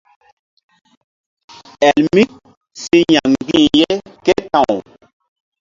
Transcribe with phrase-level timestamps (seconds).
[1.89, 2.23] Elmi
[2.81, 3.89] si ya̧ mgbi̧h ye
[4.25, 4.73] ké ta̧w.